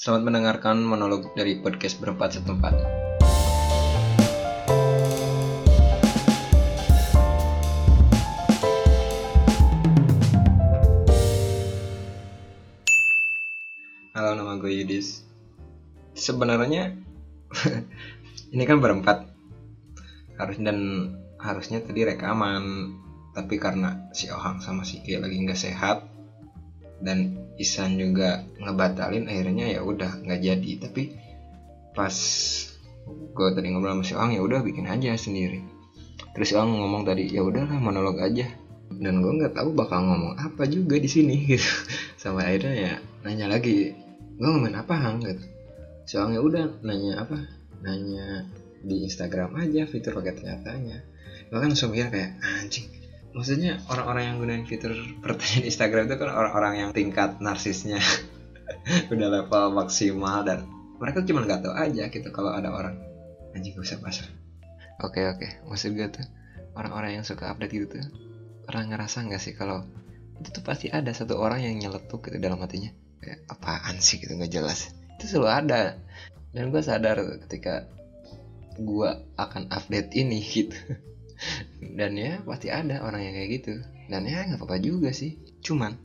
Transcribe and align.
Selamat 0.00 0.32
mendengarkan 0.32 0.80
monolog 0.80 1.28
dari 1.36 1.60
podcast 1.60 2.00
berempat 2.00 2.40
setempat. 2.40 2.72
Halo, 14.16 14.40
nama 14.40 14.56
gue 14.56 14.72
Yudis. 14.72 15.20
Sebenarnya 16.16 16.96
ini 18.56 18.64
kan 18.64 18.80
berempat. 18.80 19.28
Harus 20.40 20.56
dan 20.64 21.12
harusnya 21.36 21.84
tadi 21.84 22.08
rekaman, 22.08 22.96
tapi 23.36 23.60
karena 23.60 24.08
si 24.16 24.32
Ohang 24.32 24.64
sama 24.64 24.80
si 24.80 25.04
Ki 25.04 25.20
lagi 25.20 25.36
nggak 25.44 25.60
sehat 25.60 26.08
dan 27.04 27.49
Isan 27.60 28.00
juga 28.00 28.48
ngebatalin 28.56 29.28
akhirnya 29.28 29.76
ya 29.76 29.80
udah 29.84 30.24
nggak 30.24 30.40
jadi. 30.40 30.70
Tapi 30.80 31.02
pas 31.92 32.16
gue 33.10 33.48
tadi 33.52 33.68
ngobrol 33.68 34.00
sama 34.00 34.04
si 34.08 34.14
Ohang 34.16 34.32
ya 34.32 34.40
udah 34.40 34.64
bikin 34.64 34.88
aja 34.88 35.12
sendiri. 35.20 35.60
Terus 36.32 36.46
si 36.48 36.54
Ohang 36.56 36.72
ngomong 36.80 37.04
tadi 37.04 37.28
ya 37.28 37.44
udahlah 37.44 37.76
monolog 37.76 38.16
aja. 38.16 38.48
Dan 38.90 39.20
gue 39.20 39.32
nggak 39.36 39.54
tahu 39.54 39.76
bakal 39.76 40.02
ngomong 40.08 40.40
apa 40.40 40.64
juga 40.64 40.96
di 40.96 41.06
sini 41.06 41.36
gitu. 41.52 41.68
Sampai 42.16 42.56
akhirnya 42.56 42.74
ya 42.74 42.92
nanya 43.28 43.52
lagi 43.52 43.92
gue 44.40 44.48
ngomongin 44.48 44.80
apa 44.80 44.94
Hang? 44.96 45.20
Gitu. 45.20 45.44
Ya 46.10 46.40
udah 46.40 46.80
nanya 46.80 47.28
apa? 47.28 47.36
Nanya 47.84 48.48
di 48.80 49.04
Instagram 49.04 49.60
aja 49.60 49.84
fitur 49.84 50.16
pakai 50.16 50.32
ternyatanya 50.40 51.04
gue 51.50 51.58
kan 51.58 51.74
langsung 51.74 51.90
kayak 51.90 52.38
anjing 52.40 52.86
maksudnya 53.36 53.78
orang-orang 53.86 54.22
yang 54.26 54.36
gunain 54.42 54.64
fitur 54.66 54.94
pertanyaan 55.22 55.64
Instagram 55.70 56.10
itu 56.10 56.16
kan 56.18 56.30
orang-orang 56.34 56.74
yang 56.86 56.90
tingkat 56.90 57.38
narsisnya 57.38 58.02
udah 59.12 59.28
level 59.28 59.64
maksimal 59.74 60.42
dan 60.42 60.66
mereka 60.98 61.24
cuma 61.24 61.46
nggak 61.46 61.64
tahu 61.64 61.74
aja 61.74 62.12
gitu 62.12 62.28
kalau 62.34 62.52
ada 62.52 62.70
orang. 62.70 62.98
Anjing 63.50 63.74
gak 63.74 63.82
usah 63.82 63.98
pasar 63.98 64.30
oke 65.02 65.20
oke. 65.36 65.48
Maksud 65.66 65.96
gue 65.96 66.08
tuh 66.12 66.26
orang-orang 66.76 67.20
yang 67.20 67.24
suka 67.24 67.50
update 67.50 67.72
gitu 67.72 67.86
tuh 67.98 68.04
pernah 68.68 68.86
ngerasa 68.86 69.26
nggak 69.26 69.42
sih 69.42 69.56
kalau 69.56 69.82
itu 70.38 70.48
tuh 70.54 70.64
pasti 70.64 70.88
ada 70.88 71.10
satu 71.12 71.36
orang 71.36 71.64
yang 71.64 71.74
nyeletuk 71.76 72.28
gitu 72.28 72.36
dalam 72.40 72.60
hatinya? 72.60 72.92
Kayak 73.20 73.44
apaan 73.52 74.00
sih? 74.00 74.20
gitu 74.20 74.36
nggak 74.36 74.52
jelas. 74.52 74.92
Itu 75.20 75.36
selalu 75.36 75.48
ada. 75.48 75.82
Dan 76.50 76.72
gue 76.72 76.82
sadar 76.82 77.20
ketika 77.46 77.88
gue 78.80 79.10
akan 79.36 79.68
update 79.72 80.16
ini 80.16 80.40
gitu 80.54 80.76
dan 81.80 82.12
ya 82.16 82.40
pasti 82.44 82.68
ada 82.68 83.00
orang 83.00 83.24
yang 83.24 83.34
kayak 83.36 83.50
gitu. 83.60 83.74
Dan 84.10 84.26
ya 84.28 84.44
nggak 84.44 84.60
apa-apa 84.60 84.78
juga 84.82 85.10
sih. 85.14 85.38
Cuman 85.64 85.96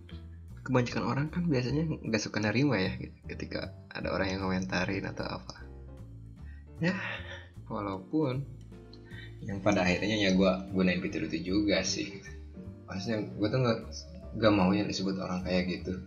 kebanyakan 0.66 1.04
orang 1.06 1.28
kan 1.30 1.46
biasanya 1.46 1.86
nggak 1.86 2.22
suka 2.22 2.42
nerima 2.42 2.82
ya 2.82 2.98
gitu, 2.98 3.14
ketika 3.30 3.70
ada 3.94 4.10
orang 4.10 4.34
yang 4.34 4.42
komentarin 4.42 5.06
atau 5.06 5.26
apa. 5.30 5.56
Ya 6.82 6.98
walaupun 7.70 8.46
yang 9.46 9.62
pada 9.62 9.86
akhirnya 9.86 10.18
ya 10.18 10.30
gue 10.34 10.52
gunain 10.74 11.00
fitur 11.06 11.30
itu 11.30 11.54
juga 11.54 11.86
sih. 11.86 12.24
Maksudnya 12.90 13.30
gue 13.30 13.48
tuh 13.48 13.60
nggak 13.62 13.80
nggak 14.42 14.54
mau 14.54 14.74
yang 14.74 14.90
disebut 14.90 15.16
orang 15.22 15.46
kayak 15.46 15.70
gitu. 15.70 16.02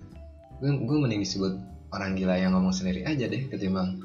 Gue 0.58 0.74
gue 0.74 0.96
mending 0.98 1.22
disebut 1.22 1.54
orang 1.94 2.18
gila 2.18 2.34
yang 2.36 2.52
ngomong 2.58 2.74
sendiri 2.74 3.06
aja 3.06 3.30
deh 3.30 3.48
ketimbang 3.48 4.02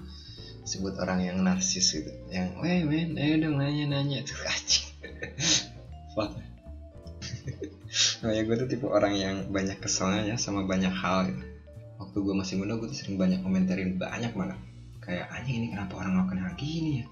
sebut 0.63 0.95
orang 1.01 1.25
yang 1.25 1.41
narsis 1.41 1.97
gitu. 1.97 2.13
Yang 2.29 2.55
weh 2.61 2.81
men 2.85 3.17
ayo 3.17 3.35
dong 3.41 3.57
nanya 3.57 3.89
nanya 3.89 4.21
tuh 4.21 4.37
anjing 4.45 4.92
fuck. 6.15 6.31
Nah 8.25 8.33
ya 8.33 8.41
gue 8.41 8.55
tuh 8.57 8.65
tipe 8.65 8.89
orang 8.89 9.13
yang 9.13 9.35
banyak 9.53 9.77
keselnya 9.77 10.33
ya 10.33 10.35
sama 10.39 10.65
banyak 10.65 10.89
hal 10.89 11.29
gitu. 11.29 11.45
waktu 12.01 12.17
gue 12.25 12.33
masih 12.33 12.57
muda 12.57 12.73
gue 12.81 12.89
tuh 12.89 12.97
sering 12.97 13.21
banyak 13.21 13.45
komentarin 13.45 14.01
banyak 14.01 14.33
banget. 14.33 14.57
Kayak 14.97 15.29
anjing 15.29 15.61
ini 15.61 15.67
kenapa 15.69 16.01
orang 16.01 16.17
melakukan 16.17 16.39
hal 16.41 16.53
gini 16.57 16.91
ya? 17.03 17.05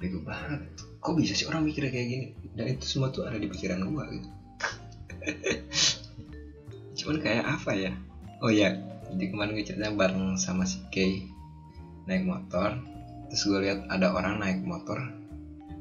Bego 0.00 0.24
banget. 0.24 0.64
Kok 1.04 1.14
bisa 1.20 1.36
sih 1.36 1.44
orang 1.44 1.68
mikirnya 1.68 1.92
kayak 1.92 2.08
gini? 2.08 2.26
Dan 2.56 2.72
itu 2.72 2.84
semua 2.88 3.12
tuh 3.12 3.28
ada 3.28 3.36
di 3.36 3.46
pikiran 3.52 3.84
gue 3.84 4.04
gitu. 4.16 4.28
Cuman 7.04 7.16
kayak 7.20 7.44
apa 7.44 7.70
ya? 7.76 7.92
Oh 8.40 8.48
ya 8.48 8.72
jadi 9.14 9.30
kemarin 9.30 9.54
gue 9.54 9.66
cerita 9.66 9.92
bareng 9.92 10.40
sama 10.40 10.64
si 10.64 10.80
Kay 10.88 11.28
naik 12.08 12.24
motor. 12.24 12.80
Terus 13.28 13.42
gue 13.44 13.58
lihat 13.68 13.86
ada 13.92 14.10
orang 14.14 14.40
naik 14.40 14.64
motor 14.64 14.98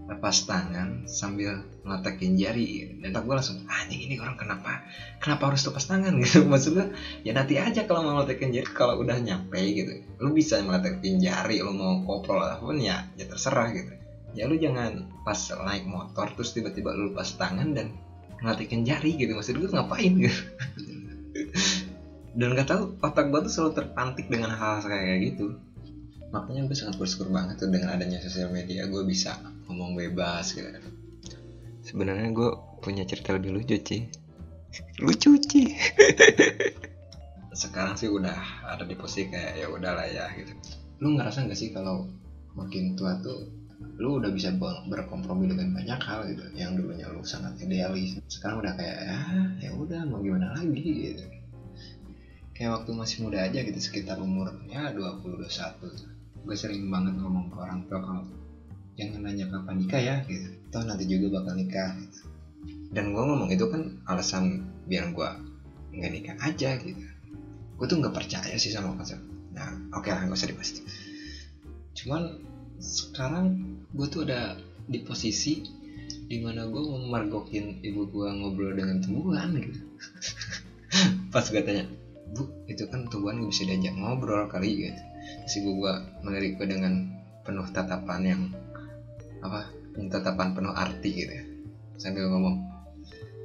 lepas 0.03 0.35
tangan 0.43 1.07
sambil 1.07 1.63
ngeletekin 1.87 2.35
jari. 2.35 2.99
Dan 2.99 3.15
tak 3.15 3.23
gue 3.23 3.35
langsung 3.35 3.63
anjing 3.67 4.01
ini 4.11 4.15
orang 4.19 4.35
kenapa? 4.35 4.83
Kenapa 5.23 5.51
harus 5.51 5.63
lepas 5.63 5.85
tangan? 5.87 6.13
Gitu. 6.23 6.43
Maksudnya 6.43 6.91
ya 7.23 7.31
nanti 7.31 7.55
aja 7.59 7.87
kalau 7.87 8.03
mau 8.03 8.19
ngeletekin 8.19 8.51
jari 8.51 8.69
kalau 8.71 8.99
udah 8.99 9.15
nyampe 9.19 9.59
gitu 9.59 10.03
lu 10.19 10.31
bisa 10.31 10.59
ngeletekin 10.59 11.19
jari 11.19 11.59
lu 11.59 11.75
mau 11.75 12.03
koprol 12.07 12.39
apa 12.43 12.63
pun 12.63 12.79
ya 12.79 13.07
ya 13.15 13.25
terserah 13.27 13.71
gitu. 13.71 13.93
Ya 14.33 14.49
lu 14.49 14.59
jangan 14.59 15.07
pas 15.23 15.37
naik 15.37 15.85
motor 15.87 16.31
terus 16.35 16.51
tiba-tiba 16.51 16.91
lu 16.91 17.13
lepas 17.13 17.35
tangan 17.39 17.71
dan 17.71 17.95
ngeletekin 18.43 18.83
jari 18.83 19.15
gitu. 19.15 19.35
Maksud 19.39 19.55
gue 19.55 19.69
ngapain 19.71 20.13
gitu? 20.19 20.39
Dan 22.33 22.57
gak 22.57 22.65
tahu 22.65 22.97
otak 22.97 23.29
gue 23.29 23.45
tuh 23.45 23.51
selalu 23.53 23.71
terpantik 23.77 24.25
dengan 24.25 24.57
hal-hal 24.57 24.81
kayak 24.89 25.37
gitu 25.37 25.53
makanya 26.33 26.65
gue 26.65 26.75
sangat 26.75 26.97
bersyukur 26.97 27.29
banget 27.29 27.61
tuh 27.61 27.69
dengan 27.69 27.93
adanya 27.93 28.17
sosial 28.19 28.49
media. 28.49 28.89
Gue 28.89 29.05
bisa 29.05 29.37
ngomong 29.69 29.93
bebas 29.93 30.57
gitu. 30.57 30.67
Sebenarnya 31.85 32.33
gue 32.33 32.49
punya 32.83 33.07
cerita 33.07 33.31
lebih 33.31 33.55
lucu 33.55 33.79
sih 33.79 34.03
lucu 34.99 35.37
sih 35.39 35.69
sekarang 37.53 37.93
sih 37.95 38.09
udah 38.09 38.65
ada 38.65 38.83
di 38.83 38.97
posisi 38.97 39.29
kayak 39.29 39.61
ya 39.61 39.67
udahlah 39.69 40.09
ya 40.09 40.25
gitu. 40.33 40.51
Lu 40.99 41.13
ngerasa 41.13 41.45
nggak 41.45 41.55
sih 41.57 41.69
kalau 41.69 42.09
makin 42.57 42.97
tua 42.97 43.21
tuh 43.21 43.45
lu 44.01 44.17
udah 44.17 44.33
bisa 44.33 44.49
berkompromi 44.89 45.45
dengan 45.45 45.69
banyak 45.77 45.99
hal 46.01 46.25
gitu 46.33 46.43
yang 46.57 46.73
dulunya 46.73 47.05
lu 47.13 47.21
sangat 47.21 47.61
idealis. 47.61 48.17
Sekarang 48.25 48.65
udah 48.65 48.73
kayak 48.73 48.97
ya 49.05 49.19
ya 49.61 49.71
udah 49.77 50.01
mau 50.09 50.25
gimana 50.25 50.57
lagi? 50.57 50.81
Gitu. 51.13 51.23
Kayak 52.57 52.81
waktu 52.81 52.91
masih 52.97 53.17
muda 53.21 53.45
aja 53.45 53.61
gitu 53.61 53.77
sekitar 53.77 54.17
umur 54.17 54.49
ya 54.65 54.89
20 54.89 55.45
21 55.45 56.22
gue 56.43 56.55
sering 56.59 56.91
banget 56.91 57.15
ngomong 57.15 57.47
ke 57.47 57.57
orang 57.57 57.79
tua 57.87 57.99
kalau 58.03 58.23
jangan 58.99 59.25
nanya 59.25 59.45
kapan 59.49 59.75
nikah 59.79 60.01
ya 60.01 60.15
gitu. 60.27 60.47
Toh 60.69 60.83
nanti 60.83 61.03
juga 61.07 61.41
bakal 61.41 61.57
nikah 61.57 61.95
gitu. 61.97 62.19
dan 62.93 63.09
gue 63.09 63.23
ngomong 63.25 63.49
itu 63.49 63.65
kan 63.73 63.97
alasan 64.05 64.69
biar 64.85 65.09
gue 65.09 65.29
nggak 65.97 66.11
nikah 66.11 66.35
aja 66.43 66.77
gitu. 66.77 67.03
Gue 67.79 67.85
tuh 67.89 67.97
nggak 67.99 68.13
percaya 68.13 68.55
sih 68.59 68.69
sama 68.69 68.93
konsep. 68.93 69.17
Nah 69.55 69.73
oke 69.95 70.05
okay 70.05 70.11
lah 70.13 70.27
nggak 70.27 70.37
usah 70.37 70.49
dibahas 70.51 70.71
cuman 71.93 72.41
sekarang 72.81 73.77
gue 73.95 74.07
tuh 74.09 74.25
ada 74.27 74.59
di 74.89 74.99
posisi 75.05 75.63
di 76.27 76.41
mana 76.41 76.67
gue 76.67 76.81
mau 76.81 76.99
mergokin 77.05 77.79
ibu 77.85 78.09
gue 78.09 78.27
ngobrol 78.27 78.73
dengan 78.75 78.99
tumbuhan 78.99 79.55
gitu. 79.55 79.79
Pas 81.33 81.45
gue 81.45 81.61
tanya 81.63 81.85
bu 82.33 82.49
itu 82.65 82.83
kan 82.89 83.05
tumbuhan 83.13 83.45
gak 83.45 83.53
bisa 83.53 83.63
diajak 83.69 83.93
ngobrol 83.93 84.49
kali 84.49 84.89
gitu 84.89 85.01
si 85.49 85.63
gue 85.63 85.93
melirik 86.23 86.59
gue 86.59 86.67
dengan 86.67 87.09
penuh 87.43 87.67
tatapan 87.75 88.21
yang 88.23 88.41
apa 89.43 89.67
tatapan 90.09 90.55
penuh 90.55 90.73
arti 90.73 91.09
gitu 91.11 91.33
ya. 91.33 91.45
Sambil 91.99 92.31
ngomong 92.31 92.63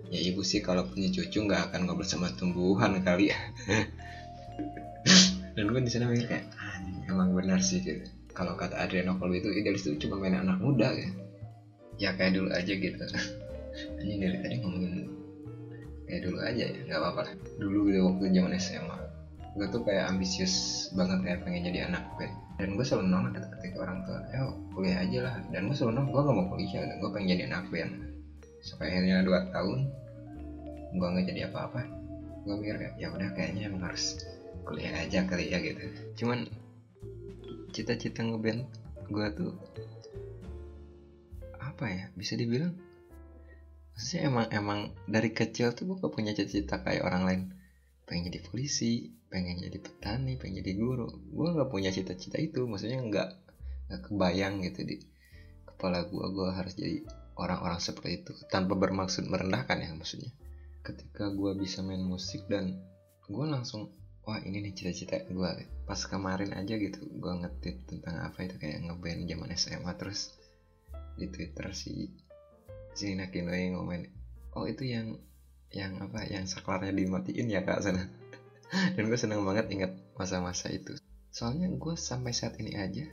ya 0.08 0.20
ibu 0.24 0.40
sih 0.40 0.64
kalau 0.64 0.88
punya 0.88 1.12
cucu 1.12 1.44
nggak 1.44 1.70
akan 1.72 1.84
ngobrol 1.84 2.08
sama 2.08 2.32
tumbuhan 2.34 2.96
kali 3.02 3.34
ya. 3.34 3.38
Dan 5.58 5.74
gue 5.74 5.80
di 5.82 5.90
sana 5.90 6.06
mikir 6.06 6.30
kayak 6.30 6.46
emang 7.10 7.34
benar 7.34 7.58
sih 7.58 7.82
gitu. 7.82 8.06
Kalau 8.30 8.54
kata 8.54 8.78
Adriano 8.78 9.18
Colby 9.18 9.42
itu 9.42 9.50
idealis 9.50 9.82
itu 9.90 10.06
cuma 10.06 10.22
main 10.22 10.38
anak 10.38 10.62
muda 10.62 10.94
ya. 10.94 11.10
Ya 11.98 12.10
kayak 12.14 12.38
dulu 12.38 12.54
aja 12.54 12.72
gitu. 12.72 13.04
Ini 14.02 14.14
dari 14.22 14.36
tadi 14.38 14.54
ngomongin 14.62 15.18
kayak 16.08 16.24
dulu 16.24 16.38
aja 16.40 16.64
ya 16.64 16.80
nggak 16.88 17.00
apa-apa 17.04 17.22
dulu 17.60 17.78
gitu 17.92 18.00
waktu 18.08 18.24
zaman 18.32 18.56
SMA 18.56 18.96
gue 19.58 19.66
tuh 19.74 19.82
kayak 19.82 20.14
ambisius 20.14 20.86
banget 20.94 21.18
kayak 21.26 21.40
pengen 21.42 21.66
jadi 21.66 21.90
anak 21.90 22.06
band 22.14 22.34
dan 22.58 22.74
gue 22.74 22.84
selalu 22.86 23.06
nolak 23.10 23.32
ketika 23.58 23.76
orang 23.86 23.98
tua 24.02 24.18
ayo 24.34 24.46
kuliah 24.74 24.98
aja 25.02 25.18
lah. 25.30 25.34
Dan 25.54 25.70
gue 25.70 25.76
selalu 25.78 25.92
nolak 25.98 26.10
gue 26.10 26.22
gak 26.22 26.36
mau 26.38 26.46
kuliah 26.50 26.82
gue 26.98 27.10
pengen 27.14 27.28
jadi 27.34 27.44
anak 27.50 27.64
band 27.70 27.92
sampai 28.58 28.86
akhirnya 28.90 29.16
dua 29.22 29.40
tahun 29.54 29.80
gue 30.94 31.06
nggak 31.06 31.26
jadi 31.30 31.40
apa-apa. 31.50 31.80
Gue 32.42 32.54
mikir 32.58 32.76
ya 32.98 33.08
udah 33.14 33.28
kayaknya 33.34 33.70
emang 33.70 33.82
harus 33.86 34.22
kuliah 34.66 34.94
aja 34.94 35.22
kali 35.26 35.50
ya 35.50 35.58
gitu. 35.62 35.82
Cuman 36.18 36.50
cita-cita 37.70 38.26
ngeband 38.26 38.66
gue 39.06 39.26
tuh 39.38 39.52
apa 41.62 41.84
ya 41.86 42.04
bisa 42.18 42.34
dibilang 42.34 42.74
maksudnya 43.94 44.26
emang 44.26 44.46
emang 44.50 44.80
dari 45.06 45.30
kecil 45.30 45.70
tuh 45.78 45.94
gue 45.94 45.96
gak 46.02 46.10
punya 46.10 46.34
cita-cita 46.34 46.82
kayak 46.82 47.06
orang 47.06 47.22
lain 47.22 47.42
pengen 48.08 48.32
jadi 48.32 48.40
polisi 48.48 49.12
pengen 49.28 49.60
jadi 49.60 49.78
petani 49.78 50.40
pengen 50.40 50.64
jadi 50.64 50.72
guru. 50.80 51.06
Gue 51.28 51.48
nggak 51.52 51.68
punya 51.68 51.92
cita-cita 51.92 52.40
itu 52.40 52.64
maksudnya 52.64 53.04
nggak 53.04 53.28
nggak 53.88 54.00
kebayang 54.08 54.64
gitu 54.64 54.80
di 54.88 54.96
kepala 55.68 56.08
gue 56.08 56.26
gue 56.32 56.48
harus 56.50 56.74
jadi 56.74 57.04
orang-orang 57.38 57.78
seperti 57.78 58.24
itu 58.24 58.32
tanpa 58.48 58.74
bermaksud 58.74 59.28
merendahkan 59.28 59.78
ya 59.84 59.92
maksudnya. 59.92 60.32
Ketika 60.80 61.28
gue 61.30 61.52
bisa 61.60 61.84
main 61.84 62.00
musik 62.00 62.48
dan 62.48 62.80
gue 63.28 63.44
langsung 63.44 63.92
wah 64.24 64.40
ini 64.44 64.60
nih 64.60 64.72
cita-cita 64.76 65.24
gue 65.28 65.50
pas 65.88 66.00
kemarin 66.04 66.52
aja 66.52 66.76
gitu 66.76 67.00
gue 67.00 67.32
ngetit 67.44 67.88
tentang 67.88 68.24
apa 68.24 68.44
itu 68.44 68.60
kayak 68.60 68.84
ngeband 68.84 69.24
zaman 69.24 69.48
SMA 69.56 69.92
terus 69.96 70.36
di 71.16 71.32
Twitter 71.32 71.72
si 71.72 72.12
si 72.92 73.16
Nakinoi 73.16 73.72
ngomongin 73.72 74.12
oh 74.52 74.68
itu 74.68 74.84
yang 74.84 75.16
yang 75.72 76.00
apa 76.00 76.24
yang 76.24 76.48
saklarnya 76.48 76.96
dimatiin 76.96 77.52
ya 77.52 77.60
kak 77.60 77.84
sana 77.84 78.08
dan 78.96 79.02
gue 79.08 79.18
seneng 79.20 79.44
banget 79.44 79.68
ingat 79.72 79.92
masa-masa 80.16 80.68
itu. 80.68 80.96
Soalnya 81.32 81.68
gue 81.72 81.94
sampai 81.96 82.32
saat 82.36 82.56
ini 82.60 82.76
aja 82.76 83.06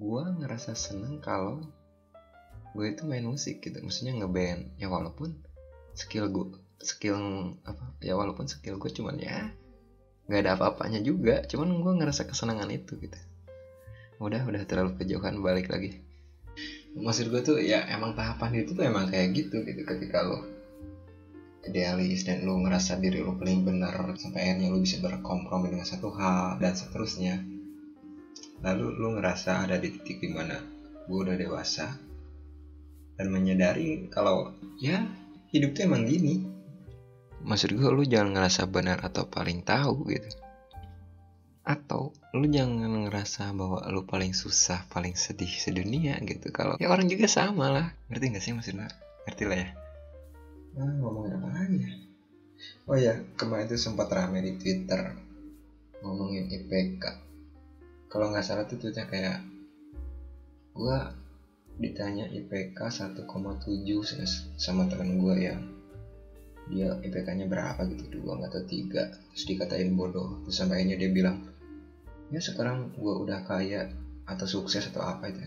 gue 0.00 0.22
ngerasa 0.40 0.72
seneng 0.72 1.20
kalau 1.20 1.60
gue 2.72 2.86
itu 2.88 3.04
main 3.04 3.24
musik 3.24 3.60
gitu. 3.64 3.80
Maksudnya 3.80 4.16
ngeband. 4.20 4.76
Ya 4.80 4.88
walaupun 4.88 5.36
skill 5.96 6.28
gue 6.32 6.56
skill 6.80 7.20
apa 7.68 7.92
ya 8.00 8.16
walaupun 8.16 8.48
skill 8.48 8.80
gue 8.80 8.88
cuman 8.88 9.20
ya 9.20 9.52
nggak 10.30 10.40
ada 10.46 10.52
apa-apanya 10.56 11.04
juga 11.04 11.44
cuman 11.44 11.76
gue 11.80 11.92
ngerasa 12.04 12.28
kesenangan 12.28 12.68
itu 12.72 13.00
gitu. 13.00 13.16
Udah 14.20 14.44
udah 14.44 14.62
terlalu 14.68 14.96
kejauhan 15.00 15.40
balik 15.40 15.72
lagi. 15.72 16.04
Maksud 16.96 17.32
gue 17.32 17.40
tuh 17.40 17.56
ya 17.62 17.86
emang 17.88 18.12
tahapan 18.12 18.60
itu 18.60 18.76
tuh 18.76 18.84
emang 18.84 19.08
kayak 19.08 19.32
gitu 19.32 19.62
gitu 19.64 19.86
ketika 19.88 20.26
lo 20.26 20.59
idealis 21.66 22.24
dan 22.24 22.48
lo 22.48 22.56
ngerasa 22.56 22.96
diri 22.96 23.20
lo 23.20 23.36
paling 23.36 23.68
benar 23.68 24.16
sampai 24.16 24.48
akhirnya 24.48 24.72
lo 24.72 24.80
bisa 24.80 24.96
berkompromi 25.04 25.68
dengan 25.68 25.84
satu 25.84 26.08
hal 26.16 26.56
dan 26.56 26.72
seterusnya. 26.72 27.36
Lalu 28.64 28.86
lo 28.96 29.08
ngerasa 29.16 29.64
ada 29.68 29.76
di 29.76 29.92
titik 29.92 30.24
di 30.24 30.30
mana 30.32 30.56
gue 31.04 31.18
udah 31.20 31.36
dewasa 31.36 31.96
dan 33.16 33.26
menyadari 33.28 34.08
kalau 34.08 34.56
ya 34.80 35.04
hidup 35.52 35.76
tuh 35.76 35.84
emang 35.84 36.08
gini. 36.08 36.48
Maksud 37.44 37.76
gue 37.76 37.88
lo 37.88 38.04
jangan 38.04 38.36
ngerasa 38.36 38.68
benar 38.68 39.04
atau 39.04 39.28
paling 39.28 39.64
tahu 39.64 40.08
gitu. 40.12 40.28
Atau 41.64 42.16
lu 42.32 42.48
jangan 42.48 43.08
ngerasa 43.08 43.52
bahwa 43.52 43.84
lu 43.92 44.04
paling 44.08 44.32
susah 44.32 44.88
paling 44.88 45.12
sedih 45.12 45.48
sedunia 45.48 46.16
gitu. 46.24 46.48
Kalau 46.52 46.80
ya 46.80 46.88
orang 46.88 47.08
juga 47.08 47.28
sama 47.28 47.68
lah. 47.68 47.86
Ngerti 48.08 48.24
gak 48.32 48.44
sih 48.44 48.52
maksudnya? 48.56 48.88
Ngerti 49.28 49.44
lah 49.44 49.58
ya 49.60 49.70
nah, 50.76 50.92
ngomongin 51.00 51.38
apa 51.38 51.48
lagi 51.50 51.78
ya? 51.80 51.92
Oh 52.86 52.98
ya 52.98 53.14
kemarin 53.40 53.66
itu 53.66 53.80
sempat 53.80 54.12
rame 54.12 54.44
di 54.44 54.52
twitter 54.60 55.16
ngomongin 56.04 56.48
IPK 56.48 57.04
kalau 58.10 58.34
nggak 58.34 58.42
salah 58.42 58.66
tuh 58.66 58.76
tweetnya 58.76 59.06
kayak 59.06 59.38
gua 60.74 61.14
ditanya 61.80 62.28
IPK 62.28 62.76
1,7 62.76 63.24
sama 64.60 64.84
temen 64.90 65.16
gue 65.16 65.36
yang 65.48 65.60
dia 66.68 66.92
IPK-nya 67.02 67.48
berapa 67.50 67.82
gitu 67.88 68.20
dua 68.20 68.46
tahu 68.46 68.62
tiga. 68.68 69.10
Terus 69.32 69.44
dikatain 69.48 69.96
bodoh 69.96 70.44
terus 70.44 70.60
sampai 70.60 70.86
dia 70.86 71.10
bilang 71.10 71.40
ya 72.30 72.38
sekarang 72.38 72.94
gue 72.94 73.14
udah 73.26 73.42
kaya 73.42 73.90
atau 74.28 74.46
sukses 74.46 74.86
atau 74.92 75.02
apa 75.02 75.32
itu 75.32 75.42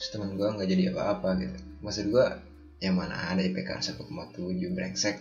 terus 0.00 0.08
teman 0.10 0.34
gue 0.34 0.46
nggak 0.48 0.66
jadi 0.66 0.82
apa-apa 0.96 1.28
gitu. 1.44 1.58
Maksud 1.84 2.04
gue 2.08 2.26
yang 2.80 2.96
mana 2.96 3.32
ada 3.32 3.40
IPK 3.40 3.96
1,7 3.96 4.76
brengsek. 4.76 5.16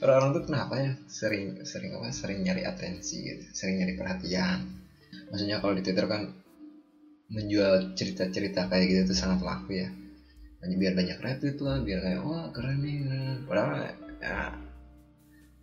Orang-orang 0.00 0.30
tuh 0.40 0.44
kenapa 0.48 0.74
ya? 0.80 0.92
Sering 1.04 1.60
sering 1.68 2.00
apa? 2.00 2.08
Sering 2.08 2.40
nyari 2.40 2.64
atensi 2.64 3.20
gitu 3.20 3.44
sering 3.52 3.84
nyari 3.84 3.92
perhatian. 3.92 4.64
Maksudnya 5.28 5.60
kalau 5.60 5.76
di 5.76 5.84
Twitter 5.84 6.08
kan 6.08 6.32
menjual 7.28 7.92
cerita-cerita 7.92 8.72
kayak 8.72 8.84
gitu 8.88 9.00
tuh 9.12 9.18
sangat 9.18 9.44
laku 9.44 9.76
ya. 9.76 9.92
Hanya 10.64 10.76
biar 10.80 10.92
banyak 10.96 11.18
retweet 11.20 11.60
lah 11.60 11.84
biar 11.84 11.98
kayak 12.00 12.20
wah 12.24 12.48
keren 12.56 12.80
nih 12.80 12.96
padahal 13.44 13.92
ya 14.16 14.56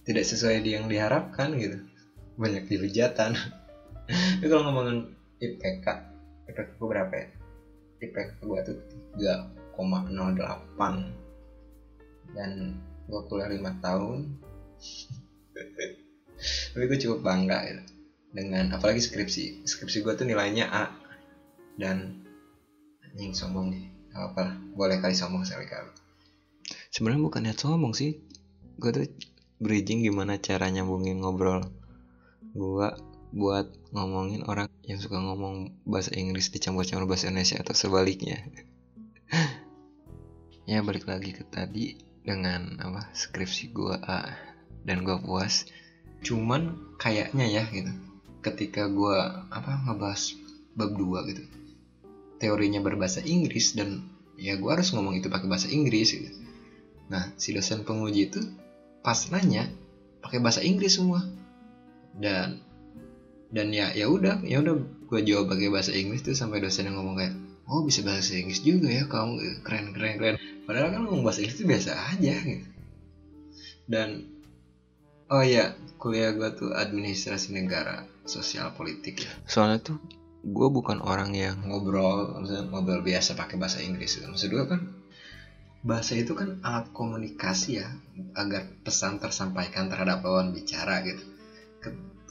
tidak 0.06 0.24
sesuai 0.30 0.62
yang 0.62 0.86
diharapkan 0.86 1.58
gitu. 1.58 1.82
Banyak 2.38 2.70
dihujatan. 2.70 3.34
Tapi 4.38 4.46
kalau 4.46 4.70
ngomongin 4.70 5.10
IPK 5.42 5.86
IPK 6.54 6.78
berapa 6.78 7.14
ya 7.18 7.28
IPK 8.10 8.44
gue 8.44 8.60
tuh 8.66 8.78
3,08 9.18 9.78
dan 12.34 12.52
gue 13.08 13.22
kuliah 13.30 13.50
5 13.52 13.86
tahun. 13.86 14.20
Tapi 16.74 16.84
gue 16.90 17.00
cukup 17.00 17.20
bangga 17.24 17.58
ya 17.64 17.80
dengan 18.34 18.76
apalagi 18.76 19.00
skripsi. 19.00 19.64
Skripsi 19.64 20.04
gue 20.04 20.14
tuh 20.18 20.28
nilainya 20.28 20.68
A. 20.68 20.86
Dan 21.80 22.26
anjing 23.06 23.32
sombong 23.32 23.72
nih 23.72 23.86
apa 24.14 24.40
lah. 24.50 24.56
Boleh 24.74 24.98
kali 25.00 25.16
sombong 25.16 25.46
sekali 25.46 25.70
kali. 25.70 25.92
Sebenarnya 26.92 27.22
bukan 27.24 27.42
niat 27.48 27.60
sombong 27.62 27.94
sih. 27.96 28.20
Gue 28.82 28.90
tuh 28.92 29.06
bridging 29.64 30.04
gimana 30.04 30.36
cara 30.42 30.68
nyambungin 30.68 31.24
ngobrol 31.24 31.64
gue 32.54 32.88
buat 33.34 33.68
ngomongin 33.96 34.46
orang 34.46 34.70
yang 34.84 35.00
suka 35.00 35.16
ngomong 35.16 35.80
bahasa 35.88 36.12
Inggris 36.16 36.52
dicampur-campur 36.52 37.08
bahasa 37.08 37.32
Indonesia 37.32 37.60
atau 37.60 37.76
sebaliknya. 37.76 38.44
Ya 40.64 40.80
balik 40.80 41.12
lagi 41.12 41.36
ke 41.36 41.44
tadi 41.44 42.00
dengan 42.24 42.80
apa 42.80 43.12
skripsi 43.12 43.76
gue 43.76 44.00
A 44.00 44.32
dan 44.88 45.04
gue 45.04 45.20
puas. 45.20 45.68
Cuman 46.24 46.96
kayaknya 46.96 47.44
ya 47.52 47.68
gitu 47.68 47.92
ketika 48.40 48.88
gue 48.88 49.18
apa 49.52 49.84
ngebahas 49.84 50.40
bab 50.80 50.96
2 50.96 51.30
gitu 51.36 51.44
teorinya 52.44 52.84
berbahasa 52.84 53.24
Inggris 53.24 53.76
dan 53.76 54.04
ya 54.36 54.60
gue 54.60 54.68
harus 54.68 54.92
ngomong 54.92 55.16
itu 55.20 55.32
pakai 55.32 55.48
bahasa 55.48 55.72
Inggris 55.72 56.12
gitu. 56.12 56.32
Nah 57.08 57.32
si 57.40 57.56
dosen 57.56 57.88
penguji 57.88 58.28
itu 58.32 58.40
pas 59.00 59.20
nanya 59.32 59.68
pakai 60.20 60.44
bahasa 60.44 60.60
Inggris 60.60 61.00
semua? 61.00 61.24
Dan 62.16 62.60
dan 63.54 63.70
ya 63.70 63.94
ya 63.94 64.10
udah 64.10 64.42
ya 64.42 64.66
udah 64.66 64.74
gue 64.82 65.20
jawab 65.22 65.54
pakai 65.54 65.70
bahasa 65.70 65.94
Inggris 65.94 66.26
tuh 66.26 66.34
sampai 66.34 66.58
dosen 66.58 66.90
yang 66.90 66.98
ngomong 66.98 67.22
kayak 67.22 67.38
oh 67.70 67.86
bisa 67.86 68.02
bahasa 68.02 68.34
Inggris 68.34 68.66
juga 68.66 68.90
ya 68.90 69.06
kamu 69.06 69.62
keren 69.62 69.94
keren 69.94 70.18
keren. 70.18 70.36
Padahal 70.66 70.90
kan 70.90 71.02
ngomong 71.06 71.22
bahasa 71.22 71.46
Inggris 71.46 71.62
itu 71.62 71.70
biasa 71.70 71.92
aja 71.94 72.34
gitu. 72.42 72.68
Dan 73.86 74.26
oh 75.30 75.46
ya 75.46 75.78
kuliah 76.02 76.34
gue 76.34 76.50
tuh 76.58 76.74
administrasi 76.74 77.54
negara 77.54 78.10
sosial 78.26 78.74
politik 78.74 79.22
ya. 79.22 79.32
Soalnya 79.46 79.86
tuh 79.86 79.98
gue 80.44 80.68
bukan 80.68 81.00
orang 81.00 81.32
yang 81.32 81.56
ngobrol 81.64 82.36
maksudnya 82.36 82.68
ngobrol 82.68 83.00
biasa 83.00 83.40
pakai 83.40 83.56
bahasa 83.56 83.80
Inggris 83.80 84.20
maksud 84.20 84.52
gue 84.52 84.66
kan 84.68 84.92
bahasa 85.88 86.20
itu 86.20 86.36
kan 86.36 86.60
alat 86.60 86.92
komunikasi 86.92 87.80
ya 87.80 87.88
agar 88.36 88.68
pesan 88.84 89.24
tersampaikan 89.24 89.88
terhadap 89.88 90.20
lawan 90.20 90.52
bicara 90.52 91.00
gitu 91.08 91.24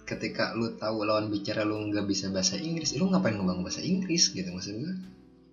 ketika 0.02 0.52
lu 0.58 0.74
tahu 0.76 1.06
lawan 1.06 1.30
bicara 1.30 1.62
lu 1.62 1.78
nggak 1.88 2.06
bisa 2.10 2.28
bahasa 2.34 2.58
Inggris 2.58 2.98
lu 2.98 3.08
ngapain 3.08 3.38
ngomong 3.38 3.62
bahasa 3.62 3.80
Inggris 3.80 4.34
gitu 4.34 4.50
maksud 4.50 4.74
gue 4.78 4.94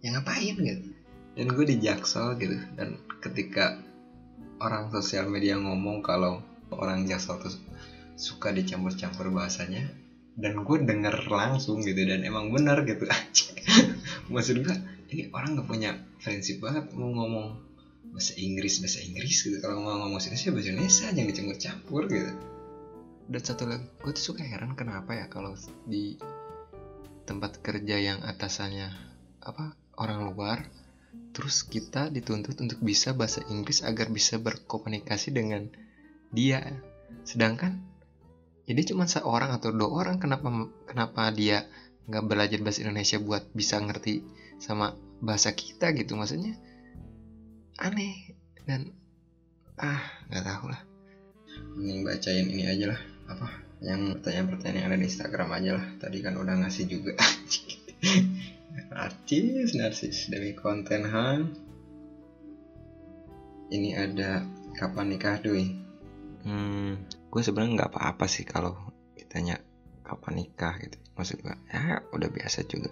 ya 0.03 0.15
ngapain 0.15 0.56
gitu? 0.56 0.84
Dan 1.36 1.46
gue 1.56 1.65
di 1.68 1.77
Jaksel 1.79 2.36
gitu. 2.39 2.58
Dan 2.75 3.00
ketika 3.24 3.79
orang 4.60 4.91
sosial 4.91 5.27
media 5.32 5.56
ngomong 5.60 6.03
kalau 6.03 6.44
orang 6.72 7.08
Jaksel 7.08 7.39
tuh 7.39 7.53
suka 8.20 8.51
dicampur-campur 8.51 9.32
bahasanya 9.32 9.88
dan 10.39 10.63
gue 10.63 10.77
denger 10.84 11.27
langsung 11.32 11.84
gitu 11.84 12.00
dan 12.03 12.24
emang 12.24 12.51
bener 12.51 12.84
gitu. 12.84 13.08
Maksud 14.34 14.63
gue 14.63 14.75
ini 15.15 15.32
orang 15.32 15.60
nggak 15.60 15.68
punya 15.68 15.96
prinsip 16.20 16.60
banget 16.60 16.91
mau 16.96 17.12
ngomong 17.12 17.60
bahasa 18.12 18.36
Inggris 18.39 18.84
bahasa 18.84 19.00
Inggris 19.03 19.48
gitu. 19.48 19.58
Kalau 19.60 19.79
mau 19.79 19.96
ngomong 19.96 20.15
bahasa 20.15 20.32
Indonesia 20.32 20.51
bahasa 20.51 20.70
Indonesia 20.72 21.06
jangan 21.12 21.29
dicampur-campur 21.32 22.01
gitu 22.12 22.32
dan 23.30 23.42
satu 23.46 23.70
lagi 23.70 23.86
gue 24.02 24.12
tuh 24.18 24.34
suka 24.34 24.42
heran 24.42 24.74
kenapa 24.74 25.14
ya 25.14 25.30
kalau 25.30 25.54
di 25.86 26.18
tempat 27.30 27.62
kerja 27.62 28.02
yang 28.02 28.26
atasannya 28.26 28.90
apa 29.46 29.78
orang 30.02 30.34
luar 30.34 30.66
terus 31.30 31.62
kita 31.62 32.10
dituntut 32.10 32.58
untuk 32.58 32.82
bisa 32.82 33.14
bahasa 33.14 33.46
Inggris 33.54 33.86
agar 33.86 34.10
bisa 34.10 34.42
berkomunikasi 34.42 35.30
dengan 35.34 35.70
dia. 36.34 36.62
Sedangkan 37.26 37.82
ya 38.66 38.78
cuma 38.86 39.10
seorang 39.10 39.54
atau 39.54 39.74
dua 39.74 39.90
orang 39.90 40.18
kenapa 40.22 40.70
kenapa 40.86 41.30
dia 41.34 41.66
nggak 42.10 42.26
belajar 42.26 42.60
bahasa 42.62 42.86
Indonesia 42.86 43.18
buat 43.22 43.50
bisa 43.54 43.82
ngerti 43.82 44.26
sama 44.62 44.98
bahasa 45.22 45.54
kita 45.54 45.94
gitu? 45.98 46.18
Maksudnya 46.18 46.58
aneh. 47.82 48.38
Dan 48.66 48.94
ah 49.82 50.02
nggak 50.30 50.46
tahu 50.46 50.66
lah. 50.70 50.82
Ini 51.78 52.06
bacain 52.06 52.46
ini 52.46 52.66
aja 52.70 52.94
lah 52.94 53.19
apa? 53.30 53.48
Yang 53.80 54.20
pertanyaan-pertanyaan 54.20 54.76
yang 54.76 54.88
ada 54.90 54.98
di 54.98 55.06
Instagram 55.08 55.50
aja 55.56 55.72
lah. 55.78 55.86
Tadi 56.02 56.18
kan 56.20 56.36
udah 56.36 56.56
ngasih 56.66 56.86
juga. 56.90 57.14
Artis 59.06 59.78
narsis 59.78 60.28
demi 60.28 60.58
konten 60.58 61.06
han 61.08 61.54
ini 63.70 63.94
ada 63.94 64.42
kapan 64.74 65.14
nikah 65.14 65.38
doi 65.38 65.70
hmm, 66.46 66.92
gue 67.30 67.42
sebenarnya 67.44 67.84
nggak 67.84 67.92
apa-apa 67.94 68.26
sih 68.26 68.46
kalau 68.48 68.74
ditanya 69.14 69.62
kapan 70.02 70.42
nikah 70.42 70.74
gitu. 70.82 70.98
Maksud 71.14 71.38
gue 71.46 71.56
ya 71.70 72.02
udah 72.10 72.30
biasa 72.34 72.66
juga. 72.66 72.90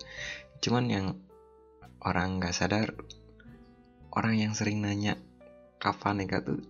Cuman 0.62 0.86
yang 0.92 1.08
orang 2.06 2.38
nggak 2.38 2.54
sadar 2.54 2.94
orang 4.14 4.38
yang 4.38 4.54
sering 4.54 4.86
nanya 4.86 5.18
kapan 5.82 6.22
nikah 6.22 6.46
tuh 6.46 6.62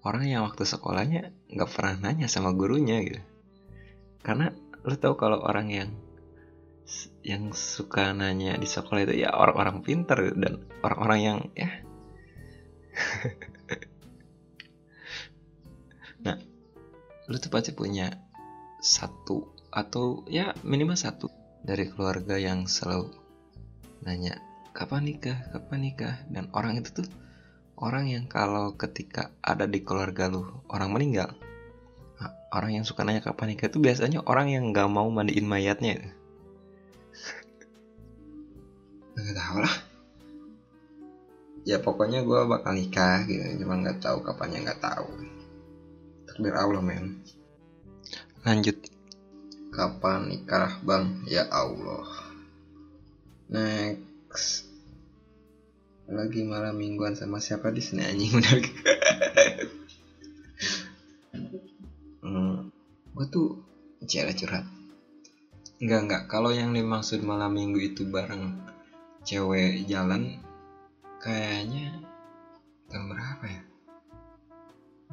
orang 0.00 0.24
yang 0.28 0.42
waktu 0.48 0.64
sekolahnya 0.64 1.32
nggak 1.52 1.70
pernah 1.70 1.94
nanya 2.00 2.26
sama 2.30 2.56
gurunya 2.56 3.00
gitu. 3.04 3.20
Karena 4.24 4.52
lu 4.84 4.96
tahu 4.96 5.16
kalau 5.16 5.40
orang 5.44 5.68
yang 5.68 5.90
yang 7.22 7.52
suka 7.54 8.10
nanya 8.16 8.56
di 8.58 8.66
sekolah 8.66 9.06
itu 9.06 9.22
ya 9.22 9.30
orang-orang 9.36 9.84
pinter 9.84 10.18
gitu, 10.26 10.36
dan 10.40 10.54
orang-orang 10.82 11.20
yang 11.20 11.38
ya. 11.54 11.70
Nah 16.20 16.36
lu 17.32 17.36
tuh 17.40 17.48
pasti 17.48 17.72
punya 17.72 18.12
satu 18.84 19.56
atau 19.72 20.20
ya 20.28 20.52
minimal 20.66 20.92
satu 20.98 21.32
dari 21.64 21.88
keluarga 21.88 22.36
yang 22.36 22.68
selalu 22.68 23.08
nanya 24.04 24.36
kapan 24.76 25.08
nikah? 25.08 25.48
Kapan 25.52 25.80
nikah? 25.80 26.14
Dan 26.28 26.52
orang 26.52 26.76
itu 26.80 27.00
tuh 27.00 27.08
orang 27.80 28.12
yang 28.12 28.24
kalau 28.28 28.76
ketika 28.76 29.32
ada 29.40 29.64
di 29.64 29.80
keluarga 29.80 30.28
lu 30.28 30.44
orang 30.68 30.92
meninggal 30.92 31.32
nah, 32.20 32.32
orang 32.52 32.76
yang 32.80 32.84
suka 32.84 33.02
nanya 33.02 33.24
kapan 33.24 33.56
nikah 33.56 33.72
itu 33.72 33.80
biasanya 33.80 34.20
orang 34.28 34.52
yang 34.52 34.68
nggak 34.70 34.88
mau 34.92 35.08
mandiin 35.08 35.48
mayatnya. 35.48 35.96
Nggak 39.20 39.36
tahu 39.36 39.58
lah. 39.60 39.76
Ya 41.68 41.76
pokoknya 41.76 42.24
gue 42.24 42.40
bakal 42.48 42.72
nikah 42.72 43.20
gitu 43.28 43.60
cuma 43.60 43.76
nggak 43.84 44.00
tahu 44.00 44.24
kapannya 44.24 44.64
nggak 44.64 44.80
tahu. 44.80 45.12
Takdir 46.24 46.56
Allah 46.56 46.80
men. 46.80 47.20
Lanjut. 48.48 48.80
Kapan 49.68 50.32
nikah 50.32 50.80
bang? 50.80 51.20
Ya 51.28 51.44
Allah. 51.52 52.08
Next 53.52 54.69
lagi 56.10 56.42
malam 56.42 56.74
mingguan 56.74 57.14
sama 57.14 57.38
siapa 57.38 57.70
di 57.70 57.78
sini 57.78 58.02
anjing? 58.02 58.34
Udah 58.38 58.58
hmm, 62.26 62.56
gue 63.14 63.26
tuh 63.30 63.62
cara 64.10 64.34
curhat. 64.34 64.66
Enggak 65.78 66.00
enggak. 66.02 66.22
Kalau 66.26 66.50
yang 66.50 66.74
dimaksud 66.74 67.22
malam 67.22 67.54
minggu 67.54 67.78
itu 67.78 68.04
bareng 68.10 68.58
cewek 69.22 69.86
jalan 69.86 70.42
kayaknya 71.22 72.02
tahun 72.90 73.06
berapa 73.14 73.44
ya? 73.46 73.62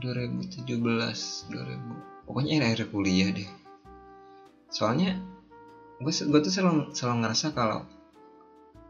2017 0.02 0.66
2000 0.82 2.26
pokoknya 2.26 2.62
akhir 2.66 2.90
kuliah 2.90 3.30
deh. 3.30 3.50
Soalnya 4.74 5.22
gue 6.02 6.40
tuh 6.42 6.54
selalu 6.54 6.94
selalu 6.94 7.16
ngerasa 7.22 7.54
kalau 7.54 7.86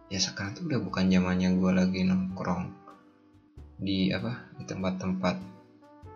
ya 0.07 0.19
sekarang 0.23 0.55
tuh 0.55 0.71
udah 0.71 0.79
bukan 0.79 1.11
zamannya 1.11 1.55
gue 1.59 1.71
lagi 1.71 2.01
nongkrong 2.07 2.71
di 3.77 4.09
apa 4.09 4.49
di 4.57 4.63
tempat-tempat 4.65 5.35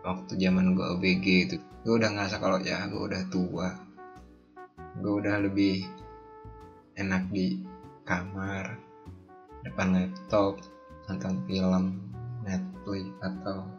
waktu 0.02 0.32
zaman 0.34 0.74
gue 0.74 0.86
OBG 0.98 1.26
itu. 1.48 1.56
Gue 1.82 1.98
udah 1.98 2.10
ngerasa 2.14 2.36
kalau 2.42 2.58
ya 2.62 2.86
gue 2.90 2.98
udah 2.98 3.22
tua. 3.30 3.68
Gue 4.98 5.12
udah 5.22 5.38
lebih 5.42 5.86
enak 6.98 7.30
di 7.30 7.62
kamar 8.04 8.76
depan 9.62 9.94
laptop 9.94 10.58
nonton 11.06 11.38
film 11.46 11.84
Netflix 12.42 13.06
atau 13.22 13.70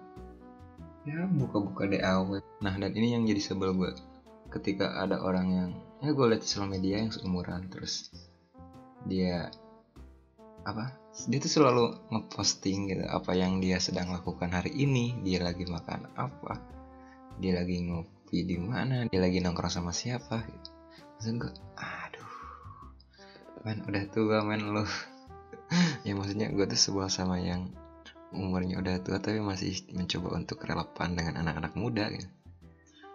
ya 1.03 1.27
buka-buka 1.27 1.83
DAW 1.91 2.39
nah 2.63 2.73
dan 2.79 2.95
ini 2.95 3.19
yang 3.19 3.27
jadi 3.27 3.41
sebel 3.43 3.75
gue 3.75 3.91
ketika 4.47 5.03
ada 5.03 5.19
orang 5.19 5.47
yang 5.51 5.69
ya 5.99 6.15
gue 6.15 6.25
liat 6.31 6.41
di 6.41 6.47
sosial 6.47 6.71
media 6.71 7.03
yang 7.03 7.11
seumuran 7.11 7.67
terus 7.67 8.07
dia 9.03 9.51
apa 10.63 10.95
dia 11.29 11.37
tuh 11.37 11.51
selalu 11.51 11.83
ngeposting 12.09 12.89
gitu 12.89 13.05
apa 13.05 13.37
yang 13.37 13.61
dia 13.61 13.77
sedang 13.77 14.09
lakukan 14.09 14.49
hari 14.49 14.73
ini. 14.73 15.13
Dia 15.21 15.43
lagi 15.45 15.67
makan 15.67 16.09
apa 16.17 16.57
dia 17.37 17.57
lagi 17.57 17.81
ngopi 17.81 18.45
di 18.45 18.57
mana 18.61 19.05
dia 19.09 19.21
lagi 19.21 19.41
nongkrong 19.41 19.73
sama 19.73 19.91
siapa 19.93 20.41
gitu. 20.45 20.69
Maksud 21.19 21.33
gue 21.37 21.53
aduh 21.77 22.31
man 23.61 23.77
udah 23.85 24.03
tua 24.09 24.41
man 24.41 24.61
lu. 24.61 24.85
Ya 26.05 26.13
maksudnya 26.13 26.53
gue 26.53 26.69
tuh 26.69 26.77
sebuah 26.77 27.09
sama 27.09 27.41
yang 27.41 27.73
umurnya 28.29 28.77
udah 28.77 29.01
tua 29.01 29.17
tapi 29.17 29.41
masih 29.41 29.73
mencoba 29.93 30.37
untuk 30.37 30.61
relevan 30.61 31.09
dengan 31.17 31.41
anak-anak 31.41 31.73
muda 31.73 32.13
gitu. 32.13 32.29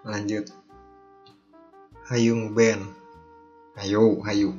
Lanjut. 0.02 0.50
Hayung 2.09 2.57
Ben 2.57 2.99
hayu 3.78 4.50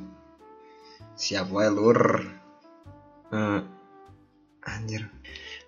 Siap 1.20 1.52
wae 1.52 1.68
lur 1.68 2.39
uh, 3.34 3.62
Anjir. 4.66 5.08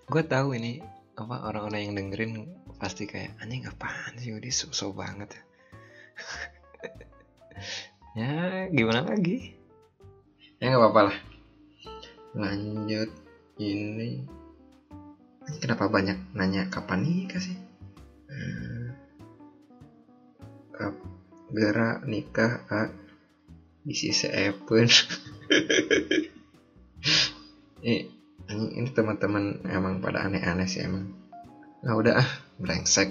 Gue 0.06 0.24
tahu 0.28 0.58
ini 0.58 0.82
apa 1.16 1.48
orang-orang 1.48 1.82
yang 1.88 1.94
dengerin 1.98 2.34
pasti 2.82 3.06
kayak 3.06 3.38
anjing 3.44 3.68
apaan 3.70 4.18
sih 4.18 4.34
udah 4.34 4.52
so, 4.52 4.92
banget 4.94 5.38
ya. 5.38 5.44
Ya 8.12 8.68
gimana 8.68 9.08
lagi? 9.08 9.56
Ya 10.60 10.76
nggak 10.76 10.84
apa-apa 10.84 11.02
lah. 11.14 11.18
Lanjut 12.36 13.08
ini. 13.56 14.28
Kenapa 15.64 15.88
banyak 15.88 16.36
nanya 16.36 16.68
kapan 16.68 17.08
nikah 17.08 17.40
sih? 17.40 17.56
Gara 21.52 22.00
nikah 22.08 22.64
a 22.72 22.88
isi 23.84 24.16
seven 24.16 24.88
ini 27.82 28.08
ini 28.50 28.90
teman-teman 28.94 29.62
emang 29.70 30.02
pada 30.02 30.26
aneh-aneh 30.26 30.68
sih 30.70 30.86
emang. 30.86 31.10
Nah 31.82 31.94
udah 31.98 32.22
ah 32.22 32.30
brengsek 32.62 33.10